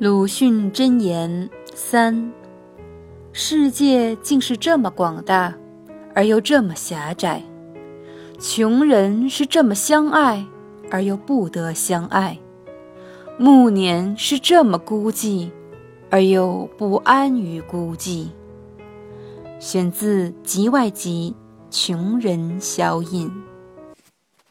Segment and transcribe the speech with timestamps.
[0.00, 2.32] 鲁迅箴言三：
[3.32, 5.52] 世界竟是这么广大，
[6.14, 7.42] 而又这么狭窄；
[8.38, 10.46] 穷人是这么相爱，
[10.88, 12.36] 而又不得相爱；
[13.40, 15.50] 暮年是这么孤寂，
[16.10, 18.28] 而又不安于孤寂。
[19.58, 21.34] 选自《集外集·
[21.76, 23.26] 穷人小隐》。